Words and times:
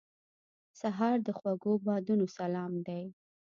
سهار 0.79 1.17
د 1.27 1.29
خوږو 1.37 1.73
بادونو 1.85 2.25
سلام 2.37 2.73
دی. 2.87 3.03